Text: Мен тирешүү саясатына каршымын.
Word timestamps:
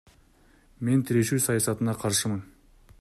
Мен 0.89 1.03
тирешүү 1.09 1.39
саясатына 1.45 1.97
каршымын. 2.05 2.43